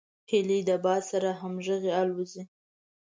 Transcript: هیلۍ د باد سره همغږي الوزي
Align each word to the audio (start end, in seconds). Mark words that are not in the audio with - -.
هیلۍ 0.29 0.59
د 0.69 0.71
باد 0.83 1.01
سره 1.11 1.29
همغږي 1.39 1.91
الوزي 2.01 2.43